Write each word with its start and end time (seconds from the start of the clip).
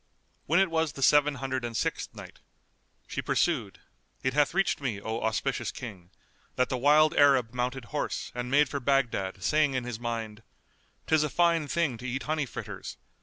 When 0.47 0.59
it 0.59 0.71
was 0.71 0.93
the 0.93 1.03
Seven 1.03 1.35
Hundred 1.35 1.63
and 1.63 1.77
Sixth 1.77 2.11
Night, 2.15 2.39
She 3.05 3.21
pursued, 3.21 3.77
It 4.23 4.33
hath 4.33 4.55
reached 4.55 4.81
me, 4.81 4.99
O 4.99 5.21
auspicious 5.21 5.69
King, 5.71 6.09
that 6.55 6.69
the 6.69 6.77
wild 6.79 7.13
Arab 7.13 7.53
mounted 7.53 7.85
horse 7.93 8.31
and 8.33 8.49
made 8.49 8.67
for 8.67 8.79
Baghdad 8.79 9.43
saying 9.43 9.75
in 9.75 9.83
his 9.83 9.99
mind, 9.99 10.41
"'Tis 11.05 11.21
a 11.23 11.29
fine 11.29 11.67
thing 11.67 11.99
to 11.99 12.07
eat 12.07 12.23
honey 12.23 12.47
fritters! 12.47 12.97